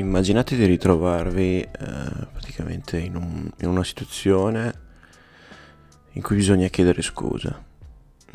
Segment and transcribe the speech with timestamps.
[0.00, 1.68] immaginate di ritrovarvi eh,
[2.32, 4.88] praticamente in, un, in, una situazione
[6.12, 7.62] in cui bisogna chiedere scusa.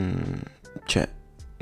[0.02, 0.34] Mm,
[0.86, 1.08] cioè,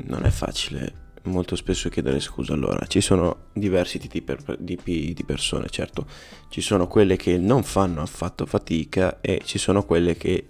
[0.06, 2.52] non è facile molto spesso chiedere scusa.
[2.52, 6.06] Allora, ci sono diversi tipi di persone, certo.
[6.48, 10.46] Ci sono quelle che non fanno affatto fatica e ci sono quelle che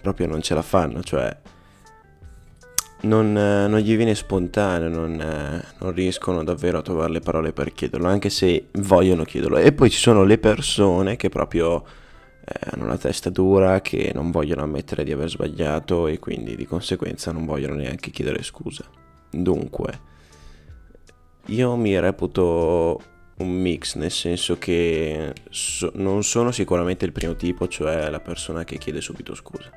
[0.00, 1.36] proprio non ce la fanno, cioè
[3.02, 8.08] non, non gli viene spontaneo, non, non, riescono davvero a trovare le parole per chiederlo,
[8.08, 9.56] anche se vogliono chiederlo.
[9.58, 11.84] E poi ci sono le persone che proprio
[12.44, 16.66] eh, hanno la testa dura, che non vogliono ammettere di aver sbagliato e quindi di
[16.66, 18.84] conseguenza non vogliono neanche chiedere scusa.
[19.30, 20.10] Dunque,
[21.46, 23.00] io mi reputo
[23.38, 28.64] un mix, nel senso che so, non sono sicuramente il primo tipo, cioè la persona
[28.64, 29.70] che chiede subito scusa.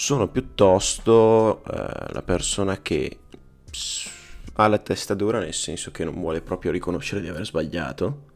[0.00, 3.18] Sono piuttosto eh, la persona che
[4.54, 8.26] ha la testa dura, nel senso che non vuole proprio riconoscere di aver sbagliato.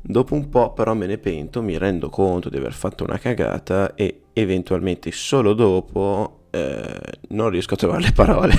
[0.00, 3.94] Dopo un po' però me ne pento, mi rendo conto di aver fatto una cagata
[3.94, 8.54] e eventualmente solo dopo eh, non riesco a trovare le parole.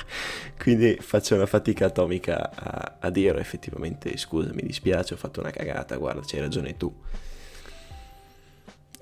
[0.58, 5.50] Quindi faccio una fatica atomica a, a dire effettivamente scusa, mi dispiace, ho fatto una
[5.50, 6.90] cagata, guarda, c'hai ragione tu.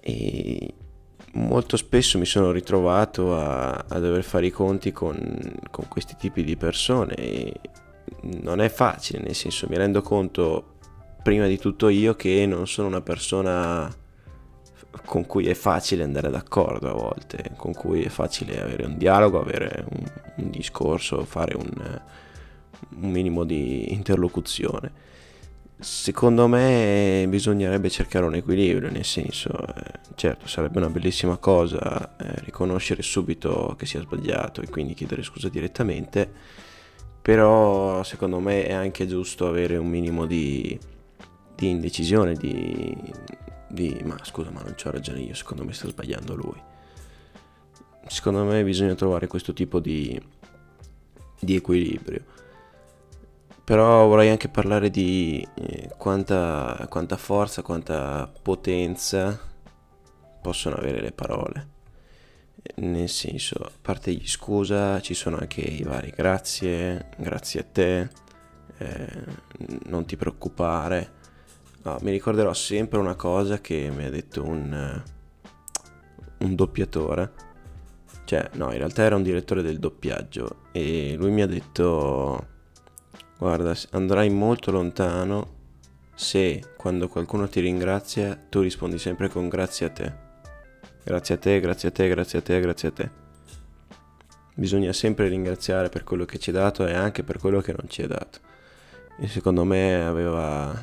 [0.00, 0.74] E
[1.32, 5.16] molto spesso mi sono ritrovato a, a dover fare i conti con,
[5.70, 7.52] con, questi tipi di persone e
[8.22, 10.76] non è facile, nel senso mi rendo conto
[11.22, 13.92] prima di tutto io che non sono una persona
[15.04, 19.40] con cui è facile andare d'accordo a volte, con cui è facile avere un dialogo,
[19.40, 20.04] avere un,
[20.36, 22.00] un discorso, fare un,
[23.00, 25.08] un minimo di interlocuzione.
[25.80, 32.34] Secondo me bisognerebbe cercare un equilibrio, nel senso, eh, certo sarebbe una bellissima cosa eh,
[32.40, 36.30] riconoscere subito che si è sbagliato e quindi chiedere scusa direttamente,
[37.22, 40.78] però secondo me è anche giusto avere un minimo di,
[41.54, 42.94] di indecisione, di,
[43.70, 46.62] di ma scusa ma non c'ho ragione io, secondo me sta sbagliando lui.
[48.06, 50.20] Secondo me bisogna trovare questo tipo di,
[51.40, 52.40] di equilibrio.
[53.64, 59.38] Però vorrei anche parlare di eh, quanta, quanta forza, quanta potenza
[60.40, 61.68] possono avere le parole.
[62.76, 68.08] Nel senso, a parte gli scusa, ci sono anche i vari grazie, grazie a te,
[68.78, 69.24] eh,
[69.86, 71.18] non ti preoccupare
[71.82, 75.02] No, mi ricorderò sempre una cosa che mi ha detto un, eh,
[76.44, 77.32] un doppiatore.
[78.24, 82.46] Cioè, no, in realtà era un direttore del doppiaggio e lui mi ha detto,
[83.40, 85.58] guarda, andrai molto lontano
[86.14, 90.12] se quando qualcuno ti ringrazia tu rispondi sempre con grazie a te.
[91.02, 93.10] Grazie a te, grazie a te, grazie a te, grazie a te.
[94.54, 97.88] Bisogna sempre ringraziare per quello che ci hai dato e anche per quello che non
[97.88, 98.38] ci hai dato.
[99.18, 100.78] E secondo me aveva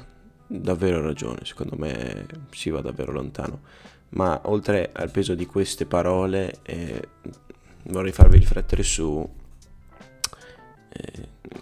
[0.48, 3.62] davvero ragione, secondo me si va davvero lontano.
[4.10, 7.10] Ma oltre al peso di queste parole, eh,
[7.84, 9.30] vorrei farvi riflettere su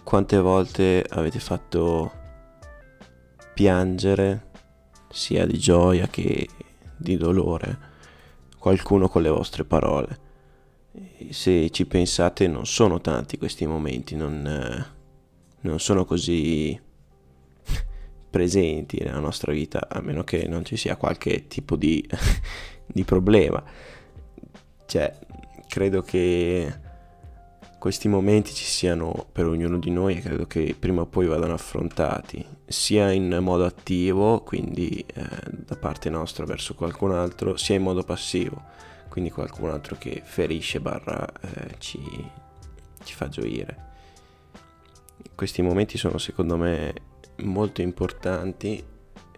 [0.02, 2.12] quante volte avete fatto
[3.54, 4.50] piangere,
[5.10, 6.48] sia di gioia che
[6.96, 7.78] di dolore,
[8.58, 10.24] qualcuno con le vostre parole.
[11.30, 14.86] Se ci pensate non sono tanti questi momenti, non,
[15.60, 16.78] non sono così
[18.30, 22.06] presenti nella nostra vita, a meno che non ci sia qualche tipo di,
[22.86, 23.62] di problema.
[24.84, 25.18] Cioè,
[25.66, 26.84] credo che
[27.78, 31.54] questi momenti ci siano per ognuno di noi e credo che prima o poi vadano
[31.54, 37.82] affrontati, sia in modo attivo, quindi eh, da parte nostra verso qualcun altro, sia in
[37.82, 38.62] modo passivo,
[39.08, 42.00] quindi qualcun altro che ferisce barra eh, ci,
[43.04, 43.84] ci fa gioire.
[45.34, 46.94] Questi momenti sono secondo me
[47.42, 48.82] molto importanti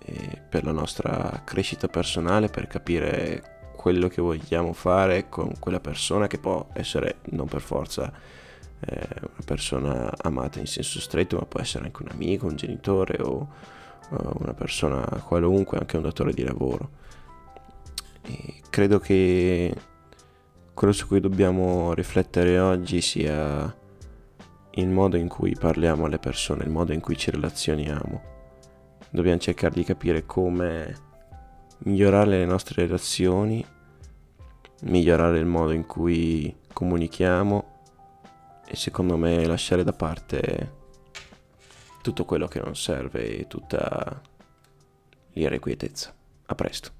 [0.00, 6.26] eh, per la nostra crescita personale, per capire quello che vogliamo fare con quella persona
[6.26, 8.12] che può essere non per forza
[8.80, 13.22] eh, una persona amata in senso stretto, ma può essere anche un amico, un genitore
[13.22, 13.48] o,
[14.10, 16.90] o una persona qualunque, anche un datore di lavoro.
[18.22, 19.72] E credo che
[20.74, 23.72] quello su cui dobbiamo riflettere oggi sia
[24.72, 28.22] il modo in cui parliamo alle persone, il modo in cui ci relazioniamo.
[29.08, 31.06] Dobbiamo cercare di capire come
[31.80, 33.64] migliorare le nostre relazioni,
[34.82, 37.76] migliorare il modo in cui comunichiamo
[38.66, 40.76] e secondo me lasciare da parte
[42.02, 44.20] tutto quello che non serve e tutta
[45.32, 46.14] l'irrequietezza.
[46.46, 46.97] A presto.